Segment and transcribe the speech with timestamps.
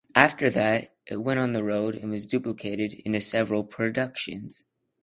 [0.15, 4.63] After that it went on the road and was duplicated into several productions.